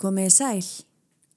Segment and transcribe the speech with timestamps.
[0.00, 0.60] Komiði sæl,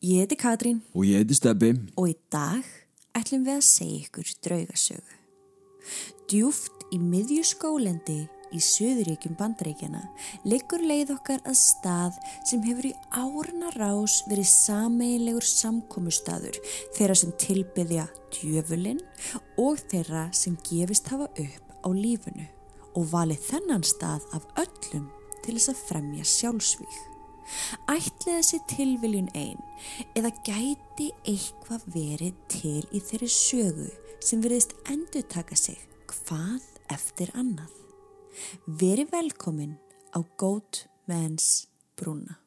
[0.08, 1.74] ég heiti Katrín Og ég heiti Steppi.
[2.00, 2.64] og í dag
[3.12, 5.18] ætlum við að segja ykkur draugasögu.
[6.32, 8.22] Djúft í miðju skólendi
[8.56, 10.06] í Suðuríkjum bandaríkjana
[10.48, 16.56] liggur leið okkar að stað sem hefur í árna rás verið sameilegur samkomustadur
[16.96, 19.04] þeirra sem tilbyðja djöfulinn
[19.60, 22.48] og þeirra sem gefist hafa upp á lífunu
[22.96, 25.10] og valið þennan stað af öllum
[25.44, 27.13] til þess að fremja sjálfsvík.
[27.92, 29.62] Ætli þessi tilviljun einn
[30.18, 33.90] eða gæti eitthvað verið til í þeirri sögu
[34.24, 35.80] sem veriðist endur taka sig
[36.12, 37.72] hvað eftir annað.
[38.68, 39.76] Veri velkomin
[40.16, 41.68] á Goat Man's
[42.00, 42.43] Brúna.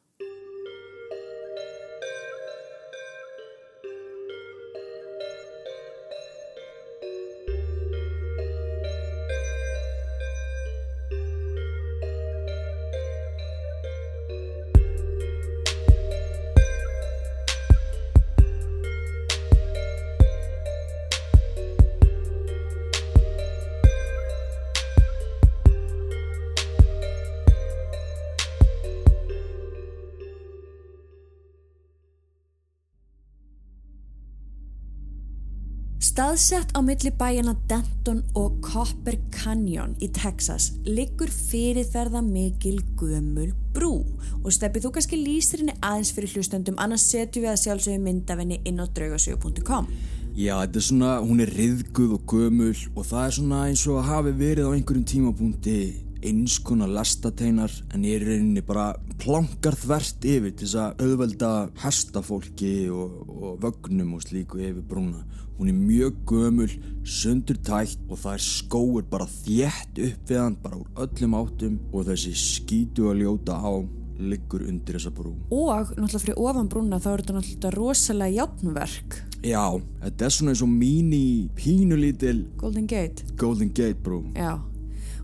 [36.17, 43.99] Staðsett á milli bæjana Denton og Copper Canyon í Texas liggur fyrirferða mikil gömul brú.
[44.41, 48.57] Og stefið þú kannski lýsir henni aðeins fyrir hlustendum annars setjum við að sjálfsögum myndafinni
[48.65, 49.91] inn á draugasögu.com
[50.33, 54.01] Já, þetta er svona, hún er riðguð og gömul og það er svona eins og
[54.01, 55.79] að hafi verið á einhverjum tímapunkti
[56.27, 61.03] eins konar lastateinar en ég er í rauninni bara plankar þvert yfir til þess að
[61.05, 61.51] auðvelda
[61.83, 65.23] hestafólki og, og vögnum og slíku yfir brúna.
[65.57, 66.69] Hún er mjög gömul,
[67.01, 71.79] sundur tætt og það er skóur bara þétt upp við hann bara úr öllum áttum
[71.91, 73.73] og þessi skítu að ljóta á
[74.17, 75.35] liggur undir þessa brú.
[75.53, 80.53] og náttúrulega fyrir ofan brúna þá er þetta náttúrulega rosalega játnverk Já, þetta er svona
[80.53, 84.23] eins og mini pínulítil Golden Gate Golden Gate brú.
[84.33, 84.57] Já,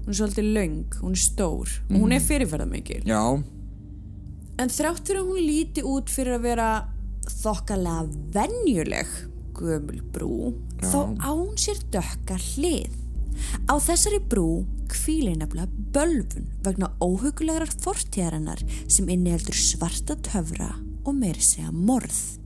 [0.03, 3.23] hún er svolítið löng, hún er stór og hún er fyrirferða mikil Já,
[4.61, 6.67] En þrátt fyrir að hún líti út fyrir að vera
[7.41, 8.03] þokkalega
[8.35, 9.13] venjuleg
[9.57, 10.35] gömul brú,
[10.81, 10.91] Já.
[10.91, 12.93] þá án sér dökka hlið.
[13.65, 20.69] Á þessari brú hvílir nefnilega bölvun vegna óhugulegar fortíðarinnar sem inniheldur svarta töfra
[21.03, 22.42] og meiri segja morð.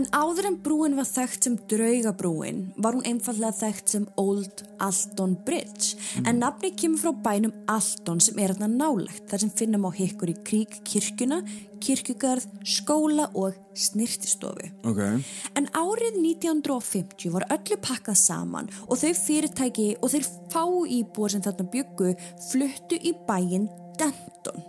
[0.00, 5.34] En áður en brúin var þekkt sem draugabrúin var hún einfallega þekkt sem Old Alton
[5.44, 9.90] Bridge en nafni kemur frá bænum Alton sem er hérna nálegt þar sem finnum á
[9.92, 11.42] hikkur í krík kirkjuna,
[11.84, 14.72] kirkjugarð, skóla og snirtistofu.
[14.88, 15.20] ok.
[15.60, 21.44] En árið 1950 var öllu pakkað saman og þau fyrirtæki og þeir fá íbúar sem
[21.44, 22.14] þarna byggu
[22.48, 23.68] fluttu í bæinn
[24.00, 24.64] Denton.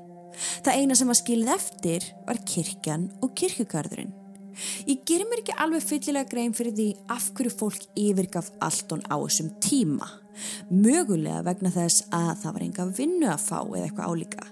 [0.66, 4.18] Það eina sem var skilið eftir var kirkjan og kirkjugarðurinn.
[4.90, 9.16] Ég gerir mér ekki alveg fyllilega grein fyrir því af hverju fólk yfirgaf Alton á
[9.16, 10.10] þessum tíma.
[10.72, 14.48] Mögulega vegna þess að það var enga vinnu að fá eða eitthvað álíka.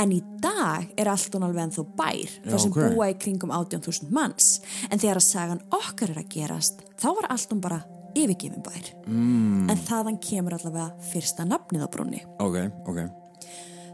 [0.00, 2.80] En í dag er Alton alveg ennþá bær, þar sem ok.
[2.94, 4.50] búa í kringum 18.000 manns.
[4.88, 7.82] En þegar að sagan okkar er að gerast, þá var Alton bara
[8.16, 8.92] yfirgefin bær.
[9.06, 9.68] Mm.
[9.68, 12.24] En þaðan kemur allavega fyrsta nafnið á brúnni.
[12.42, 13.02] Ok, ok.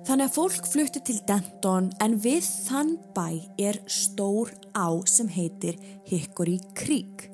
[0.05, 5.79] Þannig að fólk flutti til Denton en við þann bæ er stór á sem heitir
[6.11, 7.31] Hickory Creek.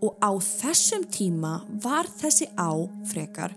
[0.00, 2.72] Og á þessum tíma var þessi á
[3.12, 3.52] frekar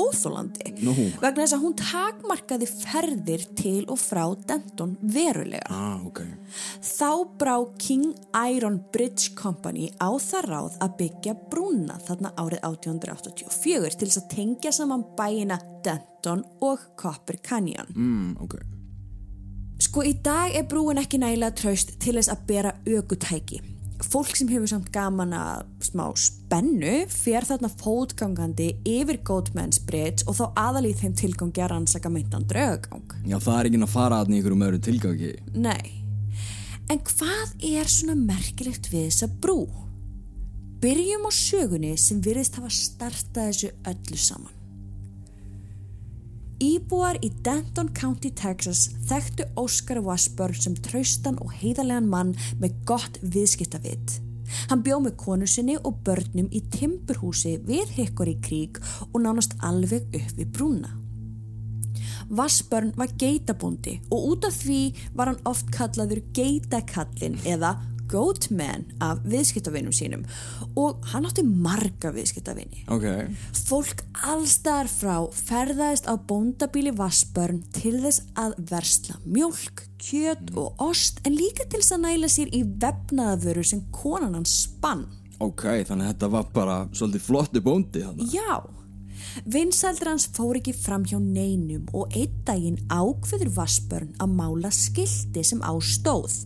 [0.00, 0.94] óþólandi Nú.
[1.20, 5.68] vegna þess að hún takmarkaði ferðir til og frá Denton verulega.
[5.70, 6.22] Ah, ok.
[6.84, 8.14] Þá brá King
[8.54, 14.30] Iron Bridge Company á það ráð að byggja brúna þarna árið 1884 til þess að
[14.34, 17.92] tengja saman bæina Denton og Copper Canyon.
[17.94, 18.60] Mm, ok.
[19.80, 23.62] Sko í dag er brúin ekki nægilega traust til þess að bera ökutæki.
[24.00, 29.20] Fólk sem hefur samt gaman að smá spennu fer þarna fótgangandi yfir
[29.86, 33.12] Bridge og þá aðalíð þeim tilgangi að rannsaka meintan draugagang.
[33.28, 35.32] Já, það er ekki að fara að í einhverjum öðru tilgangi.
[35.54, 35.90] Nei.
[36.90, 39.60] En hvað er svona merkilegt við þessa brú?
[40.80, 44.59] Byrjum á sögunni sem virðist hafa startað þessu öllu saman.
[46.60, 53.16] Íbúar í Denton County, Texas þekktu Oscar Wasburg sem traustan og heiðarlegan mann með gott
[53.22, 54.18] viðskiptavitt.
[54.68, 58.76] Hann bjó með konu sinni og börnum í timburhúsi við Hickory Creek
[59.08, 60.92] og nánast alveg upp við brúna.
[62.28, 64.82] Vassbörn var geitabóndi og út af því
[65.16, 67.72] var hann oft kallaður geitakallin eða
[68.10, 70.24] Goatman af viðskiptavinum sínum
[70.78, 72.84] og hann átti marga viðskiptavini.
[72.90, 73.06] Ok.
[73.54, 81.22] Fólk allstaðar frá ferðaðist á bóndabíli Vassbörn til þess að versla mjölk, kjöt og ost
[81.28, 85.06] en líka til þess að næla sér í vefnaðavöru sem konan hans spann.
[85.40, 88.34] Ok, þannig að þetta var bara svolítið flottu bóndi þannig.
[88.34, 88.60] Já,
[89.48, 95.44] vinsældur hans fór ekki fram hjá neinum og einn daginn ákveður Vassbörn að mála skildi
[95.46, 96.42] sem á stóð.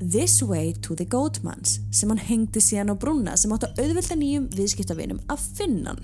[0.00, 4.16] This way to the Goatmans sem hann hengdi síðan á brúna sem átt að auðvelda
[4.20, 6.02] nýjum viðskiptavinum að finna hann.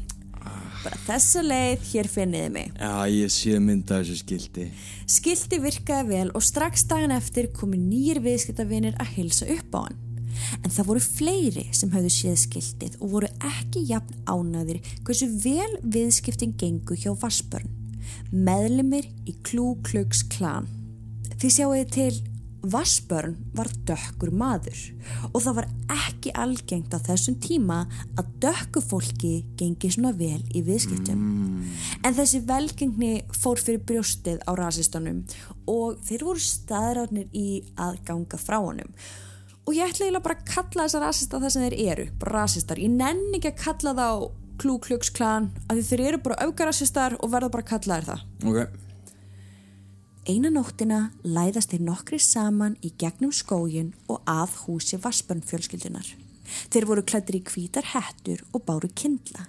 [0.82, 2.70] Bara þessa leið, hér finniði mig.
[2.74, 4.64] Já, ég sé mynda þessu skildi.
[5.06, 10.00] Skildi virkaði vel og strax dagan eftir komi nýjir viðskiptavinir að hilsa upp á hann.
[10.64, 15.70] En það voru fleiri sem hafðu séð skildið og voru ekki jafn ánaðir hversu vel
[15.84, 17.68] viðskiptin gengu hjá Vassbörn.
[18.32, 20.66] Meðlimir í Klú Klugs klan.
[21.36, 22.12] Þið sjáuði til
[22.62, 24.78] Vassbörn var dökkur maður
[25.32, 27.80] og það var ekki algengt á þessum tíma
[28.14, 31.24] að dökku fólki gengi svona vel í viðskiptum.
[32.06, 35.24] En þessi velgengni fór fyrir brjóstið á rasistunum
[35.66, 38.94] og þeir voru staðrárnir í að ganga frá honum.
[39.66, 42.80] Og ég ætla eiginlega bara að kalla þessa rasista það sem þeir eru, bara rasistar.
[42.82, 44.08] Ég nenni ekki að kalla þá
[44.62, 48.08] Klú Klugs klan af því þeir eru bara aukarasistar og verða bara að kalla þér
[48.10, 48.24] það.
[48.46, 48.91] Ok.
[50.22, 56.06] Eina nóttina læðast þeir nokkri saman í gegnum skógin og að húsi Vassbörn fjölskyldunar.
[56.70, 59.48] Þeir voru klættir í hvítar hettur og báru kindla.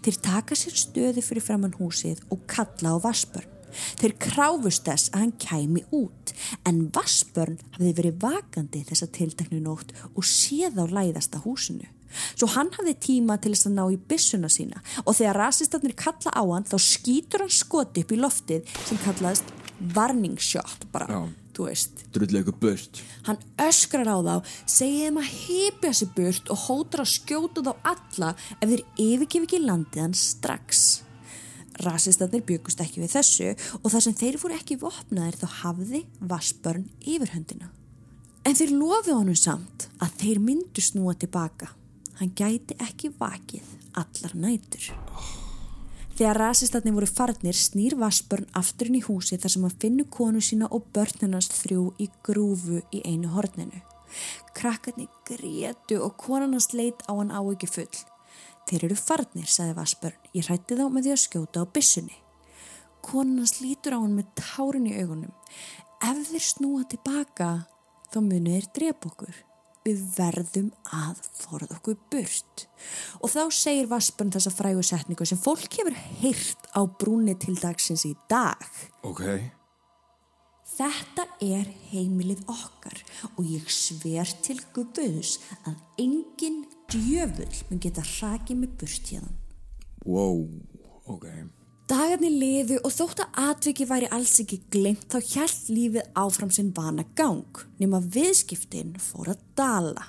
[0.00, 3.52] Þeir taka sér stöði fyrir framann húsið og kalla á Vassbörn.
[4.00, 6.32] Þeir kráfust þess að hann kæmi út
[6.64, 11.84] en Vassbörn hafði verið vakandi þessa tilteknu nótt og séð á læðasta húsinu.
[12.32, 16.32] Svo hann hafði tíma til þess að ná í byssuna sína og þegar rasistarnir kalla
[16.32, 19.57] á hann þá skýtur hann skoti upp í loftið sem kallaðist
[19.94, 21.20] warning shot bara, Já.
[21.56, 22.04] þú veist.
[22.14, 23.02] Drullu ykkur burt.
[23.26, 24.34] Hann öskrar á þá,
[24.66, 29.48] segir þeim að hypja sér burt og hótar að skjóta þá alla ef þeir yfirgef
[29.48, 30.86] ekki landið hann strax.
[31.78, 36.88] Rasistarnir byggust ekki við þessu og þar sem þeir voru ekki vopnaðir þá hafði Vassbörn
[37.06, 37.70] yfirhöndina.
[38.42, 41.70] En þeir lofi honum samt að þeir myndu snúa tilbaka.
[42.18, 44.90] Hann gæti ekki vakið allar nætur.
[46.18, 50.40] Þegar rasistarnir voru farnir snýr Vassbörn aftur inn í húsi þar sem hann finnur konu
[50.42, 53.84] sína og börnunast þrjú í grúfu í einu horninu.
[54.58, 58.02] Krakkarnir grétu og konunast leit á hann á ekki full.
[58.66, 60.18] Þeir eru farnir, sagði Vassbörn.
[60.34, 62.18] Ég hrætti þá með því að skjóta á byssunni.
[63.06, 65.36] Konunast lítur á hann með tárin í augunum.
[66.02, 67.52] Ef þeir snúa tilbaka,
[68.10, 69.44] þá munu þeir drepa okkur.
[69.86, 72.64] Við verðum að forða okkur burt.
[73.22, 78.04] Og þá segir Vassbörn þessa frægu setningu sem fólk hefur heyrt á brúni til dagsins
[78.08, 78.66] í dag.
[79.06, 79.24] Ok.
[80.78, 83.00] Þetta er heimilið okkar
[83.34, 86.60] og ég sver til guðus að engin
[86.92, 89.32] djöfull mun geta hrakið mig burt hérna.
[90.06, 90.44] Wow.
[91.08, 91.26] Ok.
[91.88, 96.68] Dagarnir liðu og þótt að atviki væri alls ekki glemt þá hjælt lífið áfram sinn
[96.76, 100.04] vana gang nema viðskiptin fór að dala.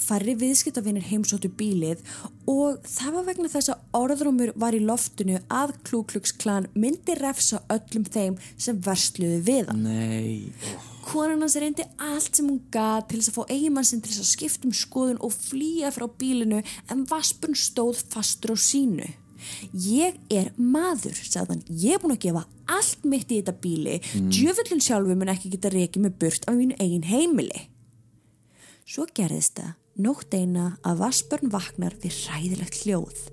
[0.00, 2.00] Færri viðskiptavinir heimsóttu bílið
[2.48, 8.08] og það var vegna þess að orðrumur var í loftinu að Klúkluksklan myndi refsa öllum
[8.08, 9.84] þeim sem versluðu við hann.
[9.84, 10.48] Nei.
[11.04, 14.24] Konan hans reyndi allt sem hún gat til þess að fá eigimann sinn til þess
[14.24, 19.12] að skipta um skoðun og flýja frá bílinu en Vaspun stóð fastur á sínu.
[19.72, 24.30] Ég er maður, sagðan, ég er búin að gefa allt mitt í þetta bíli, mm.
[24.34, 27.66] djöfullin sjálfu mun ekki geta reikið með burt af mínu eigin heimili.
[28.90, 33.28] Svo gerðist það, nótt eina að Vaspörn vaknar við ræðilegt hljóð.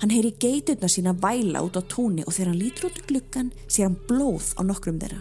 [0.00, 3.50] Hann heyri geiturna sína væla út á túnni og þegar hann lítur út í gluggan
[3.66, 5.18] sér hann blóð á nokkrum þeirra.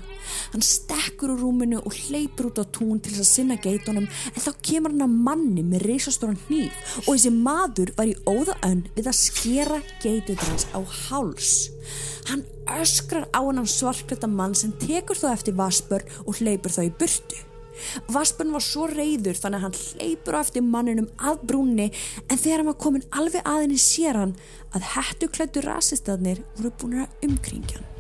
[0.54, 4.46] Hann stekkur úr rúminu og hleypur út á tún til þess að sinna geitunum en
[4.46, 8.86] þá kemur hann að manni með reysastóran hníf og þessi maður var í óða önn
[8.96, 11.52] við að skera geiturna hans á háls.
[12.32, 12.48] Hann
[12.80, 17.47] öskrar á hann svarklæta mann sem tekur þá eftir Vaspörn og hleypur þá í burtu.
[18.14, 21.90] Vaspun var svo reyður þannig að hann hleypur á eftir manninum að brúnni
[22.28, 24.36] en þegar hann var komin alveg aðinni sér hann
[24.78, 27.94] að hættu klættu rasistaðnir voru búin að umkringja hann.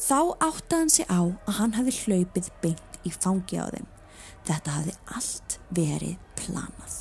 [0.00, 3.88] Þá átti hann sig á að hann hafi hlaupið beint í fangi á þeim.
[4.48, 6.94] Þetta hafi allt verið planað.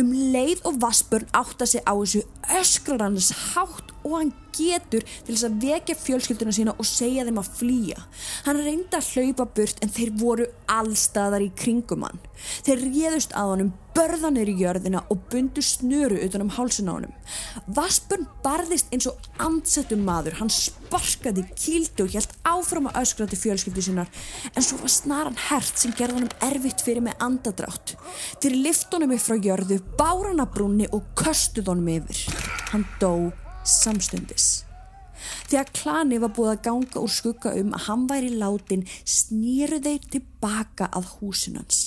[0.00, 2.24] Um leið og Vaspurn átti sig á þessu
[2.58, 7.40] öskrar hans hátt og hann getur til þess að vekja fjölskylduna sína og segja þeim
[7.42, 8.06] að flýja.
[8.46, 12.24] Hann reyndi að hlaupa burt en þeir voru allstaðar í kringum hann.
[12.66, 17.14] Þeir réðust að honum, börðanir í jörðina og bundu snöru utan um hálsun á honum.
[17.74, 23.40] Vaspurn barðist eins og andsettum maður, hann sparkaði, kíldi og hjælt áfram að öskra til
[23.40, 24.12] fjölskyldu sínar
[24.52, 27.96] en svo var snaran hert sem gerði honum erfitt fyrir með andadrátt.
[28.38, 32.24] Þeir lift honum upp frá jörðu, báran að brúnni og köstuð honum yfir.
[32.70, 33.32] Hann dó
[33.68, 34.48] samstundis.
[35.48, 40.04] Þegar klani var búið að ganga úr skugga um að hann væri látin snýru þeir
[40.14, 41.80] tilbaka að húsinans.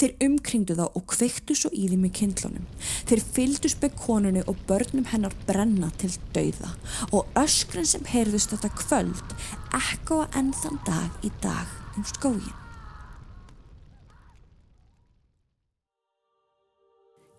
[0.00, 2.66] Þeir umkringdu þá og kveiktu svo í því með kindlunum.
[3.08, 6.74] Þeir fyldust með konunu og börnum hennar brenna til dauða
[7.10, 9.38] og öskren sem heyrðust þetta kvöld
[9.74, 12.60] ekkoa enn þann dag í dag um skógin.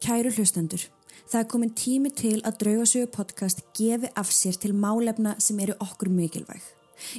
[0.06, 0.84] Kæru hlustendur,
[1.36, 5.74] það er komin tími til að Draugasögu podcast gefi af sér til málefna sem eru
[5.84, 6.62] okkur mikilvæg.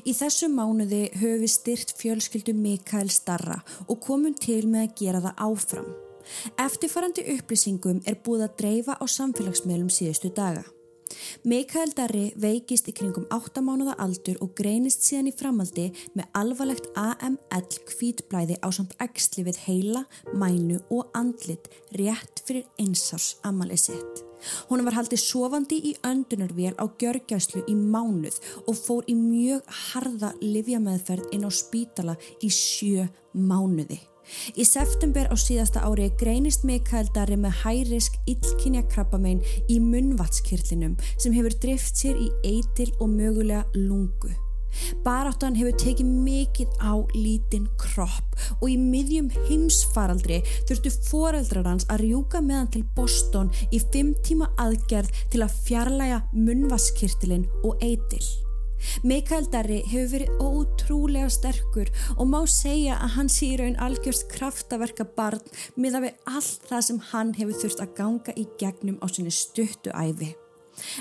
[0.08, 5.20] Í þessu mánuði höfum við styrt fjölskyldu Mikael Starra og komum til með að gera
[5.26, 5.90] það áfram.
[6.64, 10.64] Eftirfarandi upplýsingum er búið að dreifa á samfélagsmiðlum síðustu daga.
[11.46, 15.86] Mikael Darri veikist í kringum 8 mánuða aldur og greinist síðan í framaldi
[16.18, 23.36] með alvarlegt AML kvítblæði á samt ægsli við heila, mænu og andlit rétt fyrir einsás
[23.46, 24.24] amalið sitt.
[24.68, 30.34] Hún var haldið sofandi í öndunarvél á gjörgjæslu í mánuð og fór í mjög harða
[30.42, 34.02] livjameðferð inn á spítala í sjö mánuði.
[34.56, 41.36] Í september á síðasta ári greinist Mikael Darri með hærisk illkynja krabbamein í munvatskirlinum sem
[41.36, 44.34] hefur drift sér í eitil og mögulega lungu.
[45.04, 52.06] Baráttan hefur tekið mikið á lítinn kropp og í miðjum heimsfaraldri þurftu foreldrar hans að
[52.06, 58.24] rjúka meðan til Boston í fimm tíma aðgerð til að fjarlæga munvatskirtilin og eitil.
[59.06, 64.28] Mikael Darri hefur verið ótrúlega sterkur og má segja að hann sé í raun algjörst
[64.32, 65.44] kraftaverka barn
[65.76, 69.94] miða við allt það sem hann hefur þurft að ganga í gegnum á sinni stuttu
[69.94, 70.34] æfi.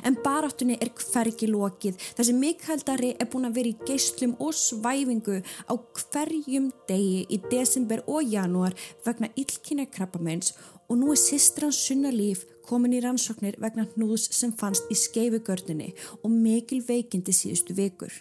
[0.08, 4.36] En baráttunni er hvergi lokið þar sem Mikael Darri er búin að vera í geyslum
[4.44, 8.76] og svæfingu á hverjum degi í desember og janúar
[9.06, 10.54] vegna illkynna krabbamenns
[10.90, 15.92] og nú er sýstrans sunna líf komin í rannsóknir vegna hnúðs sem fannst í skeifugörninni
[16.22, 18.14] og mikil veikindi síðustu vikur.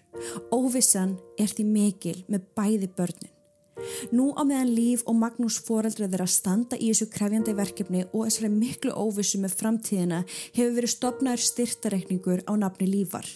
[0.52, 3.32] Óvissan er því mikil með bæði börnin.
[4.14, 8.52] Nú á meðan Líf og Magnús foreldra þeirra standa í þessu krefjandi verkefni og þessari
[8.54, 10.20] miklu óvissu með framtíðina
[10.54, 13.26] hefur verið stopnaður styrtareikningur á nafni Lífar.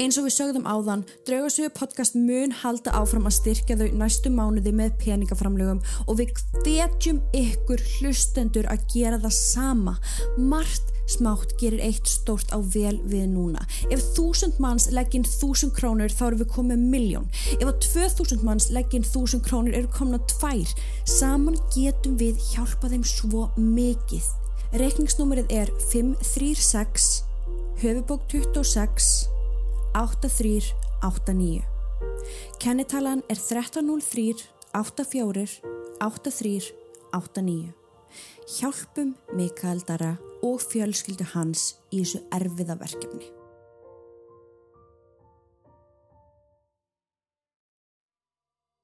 [0.00, 4.72] Eins og við sögðum áðan, Draugasögu podcast mun halda áfram að styrkja þau næstu mánuði
[4.76, 9.96] með peningaframlegum og við hvetjum ykkur hlustendur að gera það sama.
[10.38, 13.64] Margt smátt gerir eitt stórt á vel við núna.
[13.90, 17.30] Ef þúsund manns legginn þúsund krónur þá eru við komið miljón.
[17.58, 20.70] Ef að tvö þúsund manns legginn þúsund krónur eru komna tvær.
[21.08, 24.30] Saman getum við hjálpa þeim svo mikið.
[24.78, 27.10] Reikningsnúmerið er 536
[27.82, 29.39] höfubók 26
[29.94, 31.62] 8389.
[32.58, 34.34] Kennitalan er 1303
[34.72, 35.60] 84
[36.00, 36.72] 83
[37.12, 37.72] 89.
[38.58, 43.39] Hjálpum Mikael Dara og fjölskyldu hans í þessu erfiða verkefni.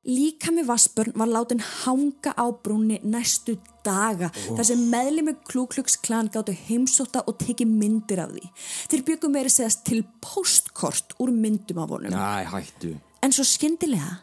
[0.07, 4.55] Líka með Vassbörn var látin hanga á brúnni næstu daga oh.
[4.55, 8.45] þar sem meðlemi Klúklux klan gáttu heimsóta og teki myndir af því.
[8.93, 12.15] Þeir byggum verið segast til postkort úr myndum af honum.
[12.15, 12.95] Næ, hættu.
[13.19, 14.21] En svo skyndilega,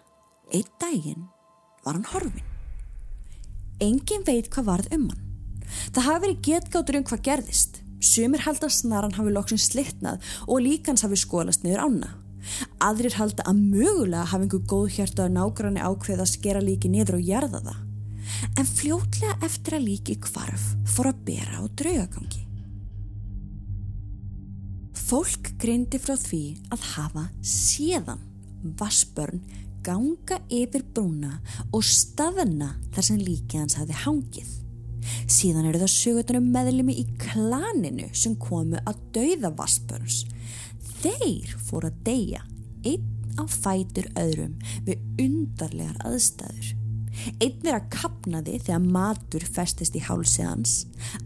[0.56, 1.28] einn daginn
[1.84, 2.48] var hann horfin.
[3.84, 5.30] Engin veit hvað varð um hann.
[5.92, 7.82] Það hafi verið getgáttur um hvað gerðist.
[8.04, 12.16] Sumir halda snaran hafi loksin slittnað og líkans hafi skólast niður ána.
[12.84, 17.20] Aðrir halda að mögulega hafa einhver góð hjarta að nágranni ákveða að skera líki niður
[17.20, 17.82] og jarða það.
[18.60, 22.44] En fljótlega eftir að líki kvarf fór að bera á draugagangi.
[25.04, 28.24] Fólk greindi frá því að hafa séðan
[28.80, 29.42] vassbörn
[29.84, 31.38] ganga yfir brúna
[31.76, 34.52] og staðna þar sem líki hans hafi hangið.
[35.28, 40.24] Síðan eru það sögutunum meðlumi í klaninu sem komu að dauða vassbörns
[41.04, 42.46] þeir fór að deyja
[42.88, 44.56] einn á fætur öðrum
[44.88, 46.74] við undarlegar aðstæður.
[47.44, 50.74] Einn er að kapnaði þegar matur festist í hálsið hans,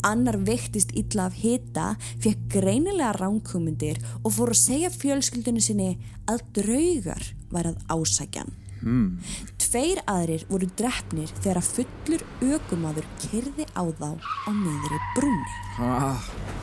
[0.05, 1.93] annar vektist illa af hita,
[2.23, 5.93] fekk greinilega ránkumundir og fór að segja fjölskyldunni sinni
[6.27, 8.51] að draugar var að ásækjan.
[8.81, 9.17] Hmm.
[9.57, 15.57] Tveir aðrir voru drefnir þegar fullur aukumadur kyrði á þá á meðri brunni.
[15.79, 16.56] Ah.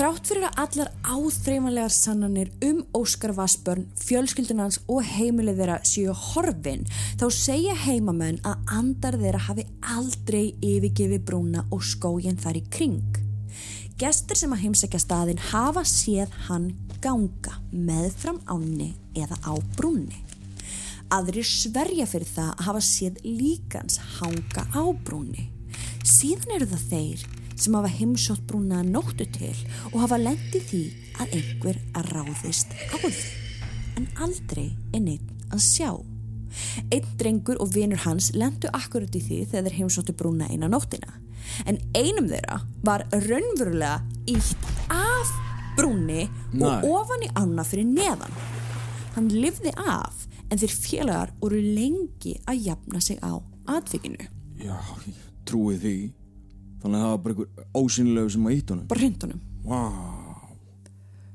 [0.00, 6.86] Þrátt fyrir að allar áþreifanlegar sannanir um Óskar Vassbörn, fjölskyldunans og heimilið þeirra séu horfin,
[7.20, 13.18] þá segja heimamenn að andar þeirra hafi aldrei yfirgefi brúna og skóginn þar í kring.
[14.00, 16.70] Gestur sem að heimsækja staðin hafa séð hann
[17.04, 20.16] ganga meðfram ánni eða á brúni.
[21.12, 25.50] Aðrir sverja fyrir það að hafa séð líkans hanga á brúni.
[26.08, 27.28] Síðan eru það þeir
[27.60, 29.54] sem hafa heimsótt brúna nóttu til
[29.92, 30.82] og hafa lendið því
[31.20, 33.12] að einhver að ráðist á því.
[34.00, 35.90] En aldrei er neitt að sjá.
[36.90, 41.18] Einn drengur og vinur hans lendu akkurat í því þegar þeir heimsóttu brúna eina nóttina.
[41.68, 44.00] En einum þeirra var raunverulega
[44.30, 45.30] ítt af
[45.76, 46.26] brúni
[46.56, 46.90] og Nei.
[46.90, 48.40] ofan í ána fyrir neðan.
[49.14, 53.38] Hann lifði af en þeir félagar voru lengi að jafna sig á
[53.70, 54.26] atvikinu.
[54.60, 54.76] Já,
[55.06, 55.94] ég trúi því
[56.80, 59.40] Þannig að það var bara einhver ósynlegu sem að ítt honum Bara hrindunum.
[59.66, 59.80] Vá,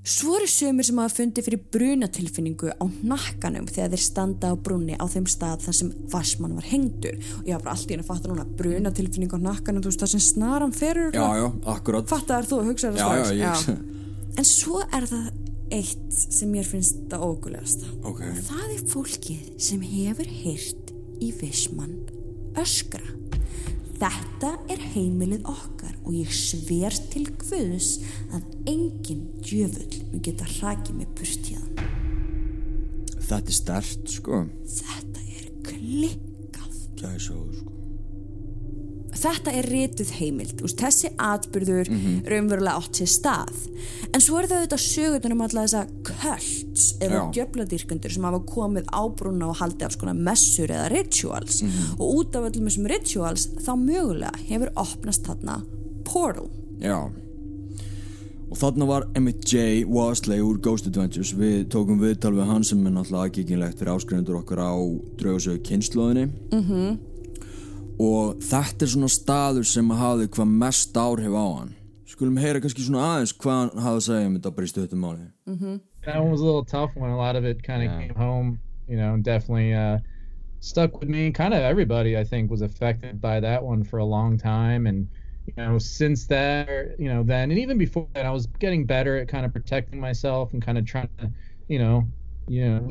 [0.05, 4.93] Svo eru sömur sem hafa fundið fyrir brunatilfinningu á nakkanum þegar þeir standa á brunni
[5.01, 7.15] á þeim stað þar sem Vassmann var hengdur.
[7.39, 10.11] Og ég hafa bara allt í henni fattar núna brunatilfinningu á nakkanum þú veist það
[10.13, 12.05] sem snaran ferur já, já, akkurat.
[12.13, 15.25] Fattar þú að hugsa það Já, já, ég- en svo er það
[15.79, 18.21] eitt sem mér finnst það ógulegasta Ok.
[18.45, 21.97] það er fólkið sem hefur heyrt í Vissmann
[22.61, 23.01] öskra
[23.99, 27.99] þetta er heimilið okkar og ég sver til Guðs
[28.35, 31.91] að engin djöfull mun geta hrakið mig burt hérna
[33.25, 34.43] Þetta er stert, sko.
[34.69, 36.75] Þetta er klikkað.
[36.99, 37.74] Gæsóð, sko
[39.15, 42.25] þetta er rituð heimild úst, þessi atbyrður Mhm.
[42.27, 43.55] raunverulega átt sér stað
[44.13, 47.31] en svo er það auðvitað sögutunum alltaf þessa kults eða Já.
[47.33, 51.99] djöfladýrkundur sem hafa komið ábrúna og haldið af skona messur eða rituals Mhm.
[51.99, 55.63] og út af öllum þessum rituals þá mögulega hefur opnast þarna
[56.03, 56.49] portal
[56.81, 57.09] Já
[58.51, 59.83] Og þarna var Emmett J.
[59.89, 64.37] Wasley úr Ghost Adventures Við tókum viðtal við hann sem er náttúrulega aðgengilegt fyrir áskrifendur
[64.43, 64.73] okkar á
[65.17, 66.97] draugasögu kynnslóðinni -hmm.
[67.99, 71.73] Og þetta er svona staður sem hafði hvað mest áhrif á hann
[72.05, 75.01] Skulum heyra kannski svona aðeins hvað hann hafði að segja um þetta bara í stöttum
[75.03, 77.09] máli that one was a little tough one.
[77.09, 77.99] A lot of it kind of Yeah.
[78.07, 79.97] came home, you know, definitely uh,
[80.59, 81.31] stuck with me.
[81.31, 84.85] Kind of everybody, I think, was affected by that one for a long time.
[84.85, 85.07] And,
[85.47, 89.17] you know, since that, you know, then, and even before that, I was getting better
[89.17, 91.31] at kind of protecting myself and kind of trying to,
[91.67, 92.03] you know,
[92.47, 92.87] you know,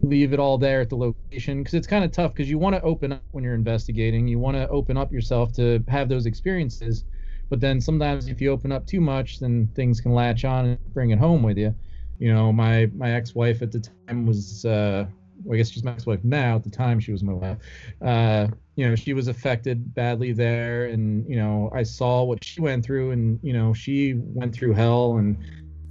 [0.00, 2.76] leave, it all there at the location because it's kind of tough because you want
[2.76, 4.28] to open up when you're investigating.
[4.28, 7.04] You want to open up yourself to have those experiences.
[7.50, 10.94] But then sometimes if you open up too much, then things can latch on and
[10.94, 11.74] bring it home with you
[12.18, 15.06] you know my my ex-wife at the time was uh
[15.44, 17.58] well, i guess she's my ex-wife now at the time she was my wife
[18.02, 18.46] uh
[18.76, 22.84] you know she was affected badly there and you know i saw what she went
[22.84, 25.36] through and you know she went through hell and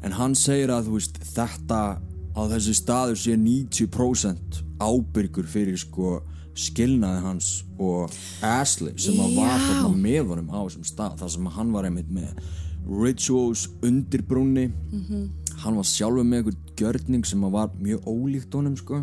[0.04, 1.78] En hann segir að þú veist þetta
[2.38, 6.20] að þessi staður sé 90% ábyrgur fyrir sko
[6.58, 7.48] skilnaði hans
[7.82, 8.14] og
[8.46, 11.18] Ashley sem að var þarna með honum á þessum stað.
[11.22, 12.30] Þar sem að hann var einmitt með
[12.88, 14.68] rituals undir brúnni.
[15.64, 19.02] Hann var sjálfur með einhvern gjörning sem að var mjög ólíkt honum sko.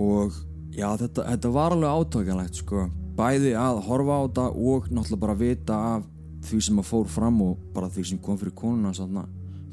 [0.00, 0.32] Og
[0.72, 2.88] já þetta, þetta var alveg átökanlegt sko.
[3.16, 6.08] Bæði að horfa á þetta og náttúrulega bara vita af
[6.48, 9.26] því sem að fór fram og bara því sem kom fyrir konuna sanna,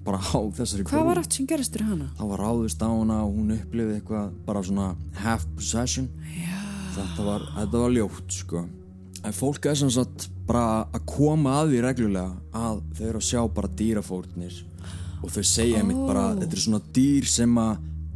[0.10, 1.10] bara á þessari hvað brú.
[1.12, 2.10] var aftur sem gerist fyrir hana?
[2.18, 4.90] það var ráðist á hana og hún upplifið eitthvað bara svona
[5.22, 6.10] half possession.
[6.34, 6.58] Já,
[6.98, 8.66] þetta var, þetta var ljótt sko.
[9.28, 13.28] En fólk er sem sagt bara að koma að því reglulega að þau eru að
[13.30, 14.60] sjá bara dýrafórnir.
[15.20, 17.74] Og þau segja mitt bara þetta er svona dýr sem að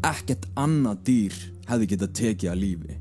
[0.07, 1.35] ekkert annað dýr
[1.67, 2.95] hefði getað tekið að lífi.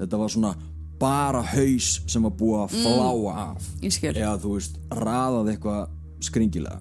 [0.00, 0.54] Þetta var svona
[1.02, 3.68] bara haus sem var búið að fláa af.
[3.84, 4.14] Ég skil.
[4.16, 5.82] eða þú veist raðað eitthvað
[6.22, 6.80] skringilega.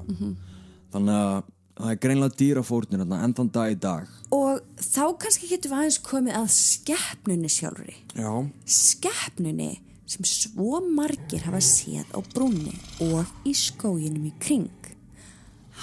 [0.91, 5.73] Þannig að það er greinlega dýrafórnir enn þann dag í dag og þá kannski getum
[5.73, 8.33] við aðeins komið að skeppnunni sjálfri já,
[8.65, 9.71] skeppnunni
[10.11, 12.73] sem svo margir hafa séð á brúnni
[13.05, 14.89] og í skóginum í kring.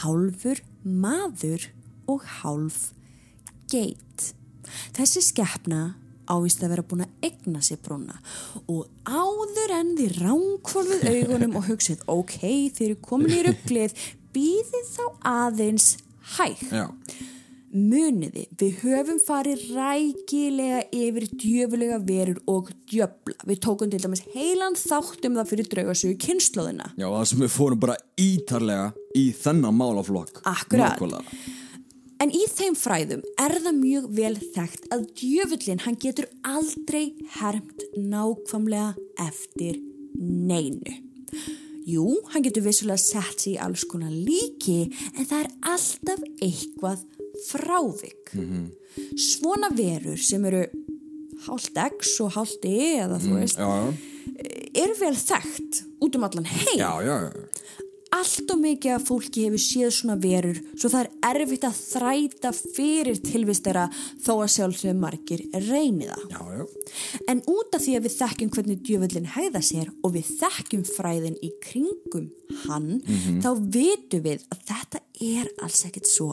[0.03, 1.71] Hálfur maður
[2.09, 2.91] og hálf
[3.73, 4.33] geit.
[4.97, 5.95] Þessi skeppna
[6.29, 8.19] ávist að vera búin að egna sér brúna
[8.69, 12.37] og áður en þið ránkvolfið augunum og hugsið ok,
[12.77, 13.95] þið eru komin í rugglið,
[14.39, 15.97] býðið þá aðeins
[16.37, 16.71] hægt.
[16.71, 16.87] já
[17.69, 23.37] Muniði, við höfum farið rækilega yfir djöfulega verur og djöfla.
[23.45, 26.89] Við tókum til dæmis heilan þátt um það fyrir draugasögu kynnslóðina.
[26.97, 28.89] Já, það sem við fórum bara ítarlega
[29.21, 30.97] í þennan málaflokk Akkurat.
[30.97, 31.37] Nákvæmlega.
[32.25, 37.85] En í þeim fræðum er það mjög vel þekkt að djöfullin hann getur aldrei hermt
[38.01, 38.95] nákvæmlega
[39.29, 39.77] eftir
[40.17, 40.97] neinu.
[41.89, 47.05] Jú, hann getur vissulega sett sig í alls konar líki en það er alltaf eitthvað
[47.49, 48.35] frávik.
[49.17, 50.65] Svona verur sem eru
[51.47, 53.93] hálft X og hálft E eða þú veist, Já, já,
[54.85, 56.77] eru vel þekkt út um allan heim.
[56.79, 57.87] já, já, já.
[58.17, 62.53] Allt og mikið af fólki hefur séð svona verur svo það er erfitt að þræta
[62.57, 63.85] fyrir tilvist þeirra
[64.25, 66.25] þó að sjálfsögum margir reyni það.
[66.33, 66.65] Já, já.
[67.29, 71.39] En út af því að við þekkjum hvernig djöfullin hæða sér og við þekkjum fræðin
[71.45, 72.31] í kringum
[72.65, 72.91] hann,
[73.45, 76.33] þá vitum við að þetta er alls ekkert svo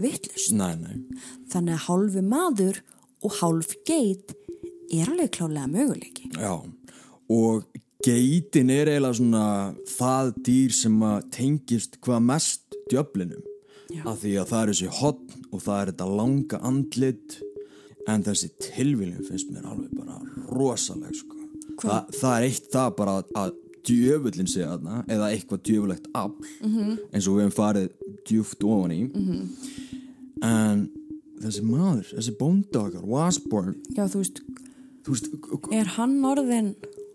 [0.00, 0.52] vittlust.
[0.58, 1.22] Nei, nei.
[1.52, 2.82] Þannig að hálfu maður
[3.24, 4.34] og hálf geit
[4.92, 6.28] er alveg klálega möguleiki.
[6.36, 6.58] Já,
[7.32, 7.64] og
[8.04, 9.46] geitin er eiginlega svona
[9.88, 11.00] það dýr sem
[11.34, 13.42] tengist hvað mest djöflinum.
[14.04, 17.36] Af því að það er þessi hotn og það er þetta langa andlit
[18.10, 20.18] en þessi tilviljum finnst mér alveg bara
[20.52, 21.38] rosaleg sko.
[21.80, 26.50] Þa, það er eitt það bara að, að djöfullin sé þarna eða eitthvað djöfulegt afl
[26.60, 26.98] -hmm.
[27.12, 27.88] eins og við hefum farið
[28.28, 29.00] djúft ofan í
[30.44, 30.84] en
[31.42, 34.40] þessi maður, þessi bóndakar Wasborn, Já, þú veist,
[35.04, 35.28] þú veist
[35.72, 36.74] er hann orðin,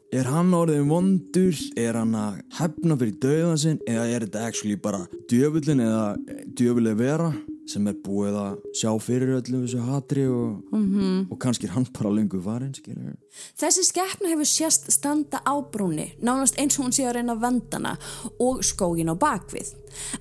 [0.09, 1.53] Er hann orðin vondur?
[1.77, 3.75] Er hann að hefna fyrir döðan sinn?
[3.85, 6.15] Eða er þetta actually bara djöfullin eða
[6.57, 7.27] djöfuleg vera
[7.69, 11.27] sem er búið að sjá fyrir öllum þessu hatri og, -hmm.
[11.29, 12.41] og kannski er hann bara lengur
[12.73, 13.13] skilur.
[13.61, 17.97] þessi skeppna hefur sérst standa á brúni, nánast eins og hún sé að reyna vandana
[18.39, 19.75] og skógin á bakvið.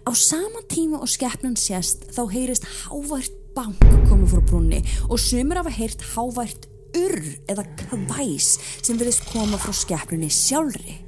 [0.04, 5.56] Á sama tíma og skeppnan sérst þá heyrist hávært bank koma frá brúni og sumir
[5.56, 7.18] hafa heyrt hávært urr
[7.50, 10.98] eða kvæs sem verðist koma frá skeppnunni sjálfri.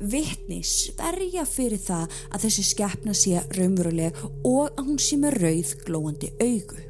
[0.00, 5.74] Vitni sverja fyrir það að þessi skeppna sé raunveruleg og að hún sé með rauð
[5.86, 6.86] glóandi augu.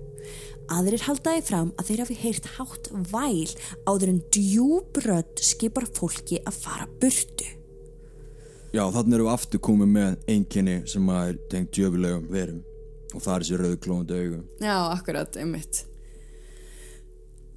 [0.70, 3.54] Aðrir haldaði fram að þeir hafi heyrt hátt væl
[3.90, 7.48] áður en djúbrödd skipar fólki að fara burtu.
[8.70, 12.60] Já, þannig erum við aftur komið með einkenni sem að er tengt djöfulegum verum
[13.10, 14.42] og það er þessi rauðklóðandi augu.
[14.62, 15.89] Já, akkurat, einmitt.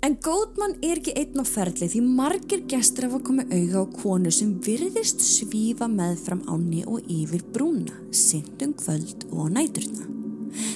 [0.03, 4.31] En Góðmann er ekki einn á ferli því margir gestur hafa komið auga á konu
[4.35, 10.09] sem virðist svífa meðfram áni og yfir brúna, sindum kvöld og næturna.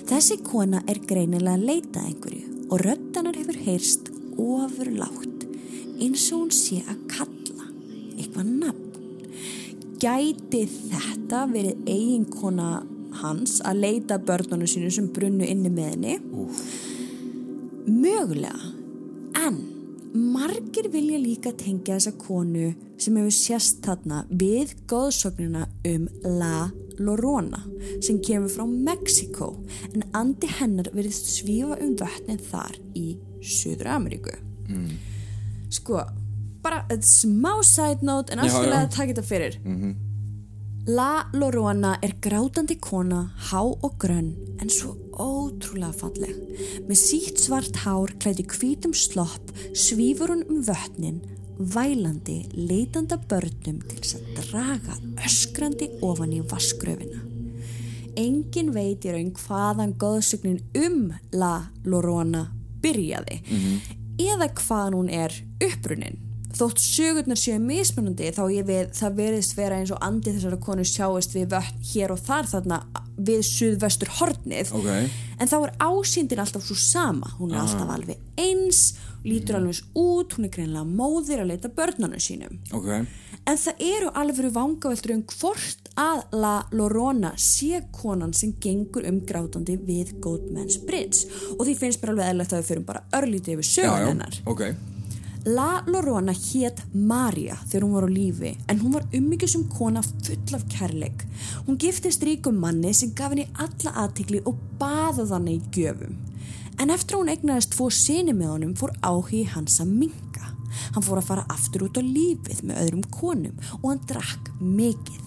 [0.07, 4.07] Þessi kona er greinilega að leita einhverju og röddanar hefur heyrst
[4.39, 5.43] ofurlátt
[5.99, 7.67] eins og hún sé að kalla
[8.15, 8.87] eitthvað nafn.
[9.99, 12.71] Gæti þetta verið eiginkona
[13.19, 16.17] hans að leita börnunum sínu sem brunnu inni með henni?
[17.87, 18.76] Mögulega, en
[20.17, 26.07] margir vilja líka tengja þessa konu sem hefur sérst þarna við góðsögnina um
[26.39, 27.59] La Llorona
[28.01, 29.51] sem kemur frá Mexiko
[29.93, 33.07] en andi hennar verið svífa um vötnin þar í
[33.45, 34.33] Suður Ameríku.
[35.69, 36.01] Sko,
[36.63, 39.59] bara smá side note en alltaf að taka þetta fyrir.
[40.87, 46.35] La Llorona er grátandi kona, há og grönn en svo ótrúlega falleg.
[46.87, 51.21] Með sítt svart hár klæði hvítum slopp svífur hún um vötnin,
[51.57, 57.23] vælandi, leitanda börnum til þess að draga öskrandi ofan í vaskröfina.
[58.17, 62.47] Engin veit í raun hvaðan góðsögnin um La Llorona
[62.81, 63.41] byrjaði
[64.17, 66.26] eða hvaðan hún er upprunin.
[66.57, 70.85] Þótt sögurnar séu mismunandi þá ég við það veriðst vera eins og andi þessara konu
[70.87, 72.79] sjáist við vötn hér og þar þarna
[73.27, 74.87] við suðvestur hornið Ok.
[75.41, 78.81] en þá er ásýndin alltaf svo sama hún er alltaf alveg eins
[79.25, 82.89] lítur alveg eins út, hún er greinlega móðir að leita börnunum sínum Ok.
[83.47, 89.21] en það eru alveg vangaveltur um hvort að La Llorona sé konan sem gengur um
[89.25, 91.25] grátandi við Goldman's Bridge
[91.57, 94.07] og því finnst mér alveg eðlilegt að við fyrir bara örlítið yfir Já, sögun já.
[94.13, 94.63] hennar Ok.
[95.47, 100.55] La Llorona hét Maria þegar hún var á lífi en hún var ummyggjusum kona full
[100.57, 101.23] af kærleik.
[101.63, 106.17] Hún giftist ríkum manni sem gaf henni alla aðtikli og baða þannig í gjöfum.
[106.83, 110.51] En eftir að hún egnaðist tvo sinni með honum fór áhugi hans að minga.
[110.97, 115.26] Hann fór að fara aftur út á lífið með öðrum konum og hann drakk mikið.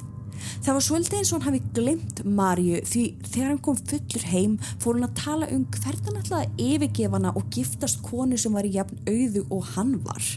[0.61, 4.57] Það var svolítið eins og hann hafi glemt Marju því þegar hann kom fullur heim
[4.83, 8.57] fór hann að tala um hvernig hann ætlaði að yfirgefa hana og giftast konu sem
[8.57, 10.31] var í jafn auðu og hann var.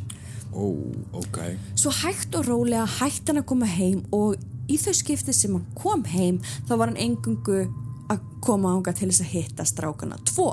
[0.54, 0.70] Ó,
[1.18, 1.40] ok.
[1.80, 4.38] Svo hægt og rólega hætti hann að koma heim og
[4.70, 7.66] í þau skiptið sem hann kom heim þá var hann engungu
[8.14, 10.52] að koma ánga til þess að hitta strákana tvo.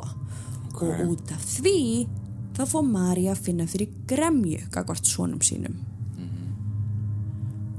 [0.81, 2.09] Og út af því
[2.57, 5.77] þá fór Marja að finna fyrir gremju gagvart svonum sínum.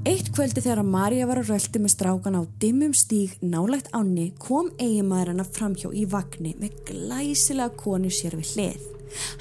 [0.02, 4.72] Eitt kvöldi þegar Marja var að röldi með strákan á dimmum stíg nálægt ánni kom
[4.82, 8.88] eiginmaður hennar framhjá í vagni með glæsilega konu sér við hlið.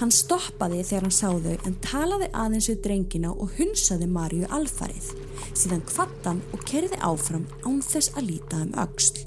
[0.04, 5.10] Hann stoppaði þegar hann sá þau en talaði aðeins við drengina og hunsaði Marju alfarið.
[5.50, 9.26] Síðan kvattan og kerði áfram án þess að líta um öxl.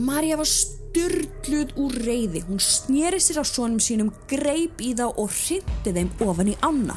[0.00, 0.48] Marja var
[0.96, 2.40] styrluð úr reyði.
[2.46, 6.96] Hún snýri sér á sonum sínum, greip í þá og hrindi þeim ofan í ána.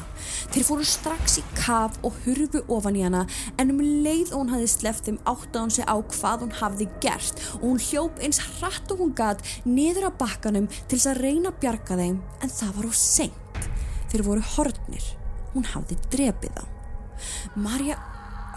[0.54, 3.26] Þeir fóru strax í kaf og hurfu ofan í hana
[3.60, 6.88] en um leið og hún hafði sleppt þeim áttaði hún sig á hvað hún hafði
[7.04, 11.22] gert og hún hljóp eins hratt og hún gat niður á bakkanum til þess að
[11.26, 13.70] reyna að bjarga þeim en það var á senkt.
[14.08, 15.14] Þeir voru hortnir.
[15.52, 16.64] Hún hafði drepið þá.
[17.60, 18.00] Marja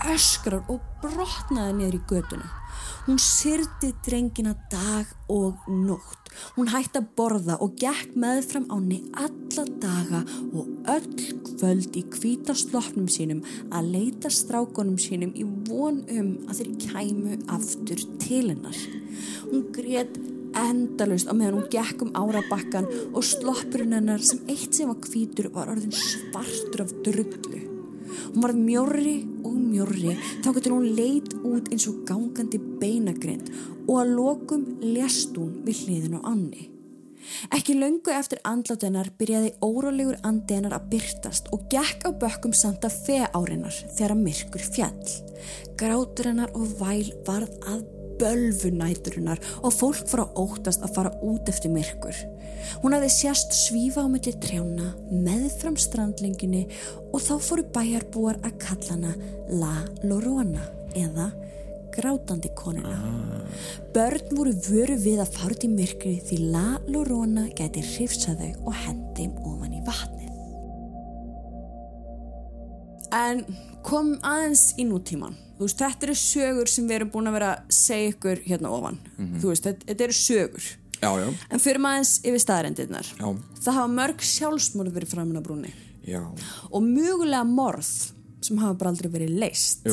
[0.08, 2.62] öskrar og brotnaði niður í göduna.
[3.06, 6.32] Hún syrdi drengina dag og nótt.
[6.56, 10.22] Hún hætti að borða og gekk meðfram áni alla daga
[10.56, 16.72] og öll kvöld í kvítaslopnum sínum að leita strákonum sínum í von um að þeir
[16.86, 18.80] kæmu aftur til hennar.
[19.52, 20.16] Hún greitt
[20.54, 25.52] endalust á meðan hún gekk um árabakkan og sloppurinn hennar sem eitt sem var kvítur
[25.54, 27.73] var orðin svartur af drullu.
[28.34, 33.49] Hún var mjörri og mjörri þá getur hún leit út eins og gangandi beinagrind
[33.88, 36.69] og að lokum lest hún við hliðin á Anni.
[37.56, 42.91] Ekki löngu eftir andlátennar byrjaði órálegur andi hennar að byrtast og gekk á bökkum Santa
[42.91, 45.13] Fe árinar þegar myrkur fjall.
[45.80, 47.86] Grátur hennar og væl varð að
[48.21, 52.17] bölfunæturinnar og fólk fór að óttast að fara út eftir myrkur.
[52.84, 56.65] Hún hafði sérst svífa á milli trjána meðfram strandlenginni
[57.12, 59.15] og þá fóru bæjarbúar að kalla hana
[59.52, 60.63] La Lorona
[60.97, 61.32] eða
[61.93, 62.97] grátandi konuna.
[63.93, 68.73] Börn voru vöru við að fara út í myrkri því La Lorona gæti hrifsaðu og
[68.86, 70.32] hendi ofan í vatnið.
[73.13, 73.43] En
[73.86, 75.36] kom aðeins í nútíman.
[75.58, 78.72] Þú veist, þetta eru sögur sem við erum búin að vera að segja ykkur hérna
[78.74, 78.98] ofan.
[79.41, 80.69] Þú veist, þetta, þetta eru sögur.
[81.04, 83.08] Já, já, En fyrir maður aðeins yfir staðarendirnar.
[83.19, 83.28] Já.
[83.65, 85.72] Það hafa mörg sjálfsmorð verið framin á brúni.
[86.08, 86.22] já,
[86.72, 87.89] Og mögulega morð
[88.43, 89.84] sem hafa bara aldrei verið leist.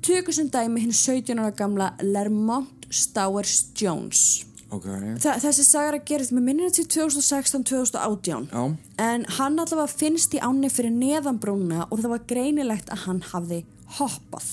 [0.00, 4.46] Tökur sem dæmi hinn 17 ára gamla Lermont Stowers Jones.
[4.70, 4.86] Ok,
[5.22, 8.48] Þa, þessi sagar að gerist með minnina til 2016-2018.
[8.52, 8.62] já,
[8.98, 13.20] En hann allavega finnst í ánni fyrir neðan brúna og það var greinilegt að hann
[13.32, 13.60] hafði
[13.98, 14.50] hoppað.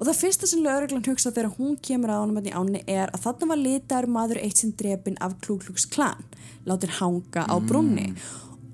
[0.00, 3.22] Og það fyrsta sem lögreglan hugsa þegar hún kemur að honum í ánni er að
[3.26, 6.24] þarna var litaður maður eitt sinn drepin af Klúklúks klan,
[6.66, 8.08] látir hanga á brúnni.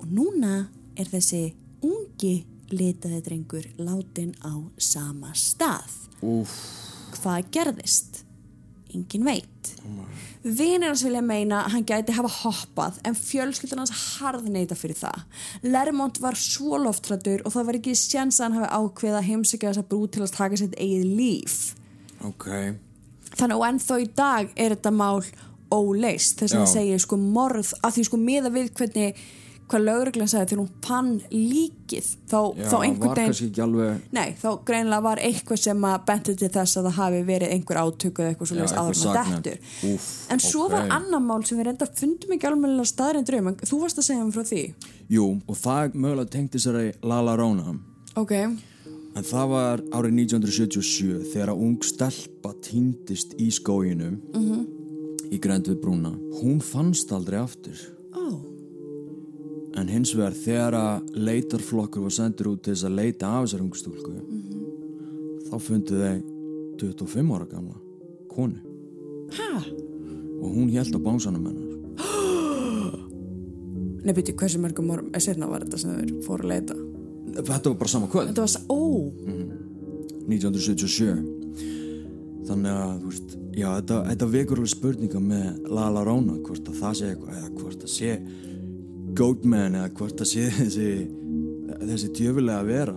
[0.00, 1.50] Og núna er þessi
[1.84, 5.90] ungi litaði drengur látin á sama stað.
[6.22, 6.54] úf,
[7.18, 8.22] Hvað gerðist?
[8.98, 9.70] Engin veit.
[10.42, 15.24] Vinir hans vilja meina að hann gæti hafa hoppað en fjölskyldan hans harðneita fyrir það.
[15.66, 19.88] Lermont var svo loftrættur og það var ekki sjans að hann hafi ákveða heimsækja þessa
[19.90, 21.58] brú til að taka sitt eigið líf.
[22.24, 22.48] ok,
[23.38, 25.20] Þannig og ennþá í dag er þetta mál
[25.70, 29.18] óleist þess að það segir sko morð að því sko miða við hvernig
[29.68, 35.04] hvað lögreglan sagði þegar hún fann líkið þá, já, þá einhvern veginn Nei, þá greinlega
[35.04, 38.50] var eitthvað sem að benti til þess að það hafi verið einhver átöku eða eitthvað
[38.50, 39.44] svo Já, leiðist einhver áður með saknæmt.
[39.44, 39.59] dettur.
[39.92, 40.72] Úff, En svo ok.
[40.72, 44.09] var annar mál sem við reynda fundum ekki alveg staðrind draum, en þú varst að
[44.09, 44.62] segja um frá því.
[45.09, 47.76] jú, og það mögulega tengdi sér að Lala Róna,
[48.16, 48.33] Ok,
[49.18, 54.66] en það var árið 1977 þegar að ung stelpa týndist í skóginum -hmm.
[55.33, 57.97] í grænt við brúna, hún fannst aldrei aftur.
[59.78, 60.96] En hins vegar þegar að
[61.28, 64.12] leitarflokkur var sendur út til þess að leita af þessar ungstúlku
[65.48, 66.18] þá fundu þeir
[66.82, 67.76] 25 ára gamla
[68.32, 68.58] konu.
[69.34, 69.48] Hæ?
[70.38, 71.68] og hún held á bánsanum hennar.
[74.06, 76.74] Nei, byrju, hversu mörgum árum, er sérna var þetta sem þeir fóru að leita?
[77.38, 78.28] Þetta var bara sama kvöld.
[78.30, 78.72] Þetta var, s- ó,
[80.28, 81.36] 1977
[82.48, 86.78] Þannig að þú veist já, þetta, þetta vekur alveg spurninga með Lala Róna hvort að
[86.80, 88.10] það sé eitthvað eða hvort að sé
[89.16, 90.90] Goatman eða hvort að sé þessi
[91.88, 92.96] þessi djöfulega vera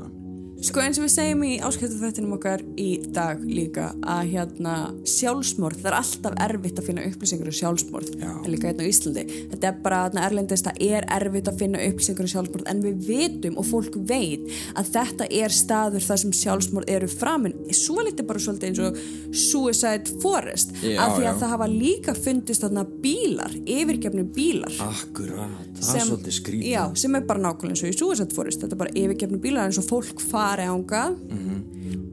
[0.61, 4.73] Sko eins og við segjum í áskiptafættinum okkar í dag líka að hérna
[5.09, 8.29] sjálfsmorð, það er alltaf erfitt að finna upplýsingur um sjálfsmorð, Já.
[8.29, 9.23] en líka hérna á Íslandi.
[9.49, 12.99] Þetta er bara hérna erlendist, það er erfitt að finna upplýsingur um sjálfsmorð, en við
[13.07, 17.57] vitum og fólk veit að þetta er staður þar sem sjálfsmorð eru framin.
[17.73, 19.01] Svo litið bara svolítið eins og
[19.47, 21.39] Suicide Forest, Já, af því að já.
[21.41, 24.77] það hafa líka fundist þarna bílar, yfirgefni bílar.
[24.85, 28.61] Akkurat, það er svolítið skrítið Já, sem er bara nákvæmlega eins og í Suicide Forest,
[28.61, 30.21] þetta er bara yfirgefni bílar eins og fólk
[30.51, 31.17] fari ángað.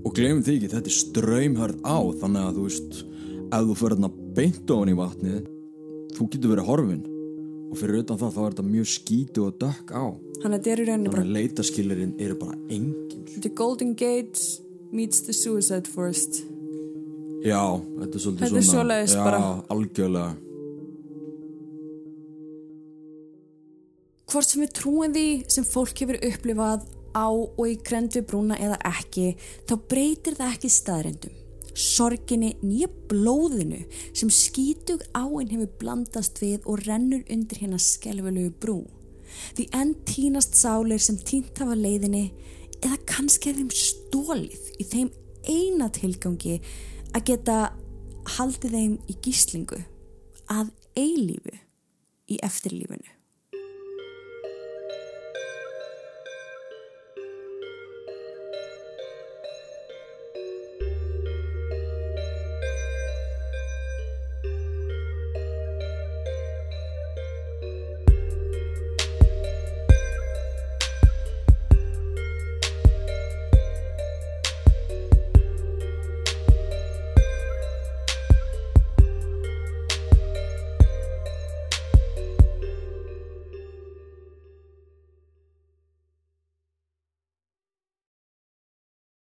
[0.07, 2.99] Og glemum því ekki, þetta er ströymhörð á þannig að þú veist,
[3.49, 5.39] ef þú fyrir þarna beint ofan í vatnið
[6.19, 7.05] þú getur verið horfin.
[7.69, 10.05] Og fyrir utan það þá er þetta mjög skítu og dökk á.
[10.39, 13.25] Þannig að þetta er í rauninni bara þannig að leitaskilirinn eru bara engin.
[13.45, 14.41] The Golden Gate
[14.95, 16.45] meets the Suicide Forest.
[17.45, 17.61] Já,
[17.99, 19.43] þetta er svolítið Þetta er svona Já, bara.
[19.75, 20.31] algjörlega.
[24.29, 28.79] Hvort sem við trúum því sem fólk hefur upplifað á og í grendu brúna eða
[28.91, 29.35] ekki,
[29.69, 31.37] þá breytir það ekki staðrendum.
[31.79, 38.81] Sorginni nýja blóðinu sem skítug áinn hefur blandast við og rennur undir hérna skelvelegu brú.
[39.55, 42.33] Því enn tínast sálir sem tínt hafa leiðinni
[42.81, 45.13] eða kannski er þeim stólið í þeim
[45.49, 46.59] eina tilgangi
[47.15, 47.59] að geta
[48.39, 49.79] haldið þeim í gíslingu
[50.51, 51.55] að eilífu
[52.29, 53.18] í eftirlífinu.